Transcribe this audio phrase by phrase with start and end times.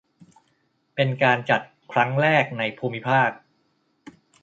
[0.95, 3.29] เป็นการจัดครั้งแรกในภูมิภาค